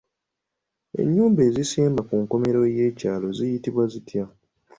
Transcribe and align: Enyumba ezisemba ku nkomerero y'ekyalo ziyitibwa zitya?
Enyumba 1.01 1.41
ezisemba 1.49 2.01
ku 2.07 2.13
nkomerero 2.23 2.61
y'ekyalo 2.77 3.27
ziyitibwa 3.37 3.83
zitya? 3.91 4.23